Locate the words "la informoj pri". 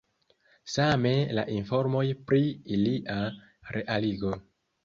1.39-2.41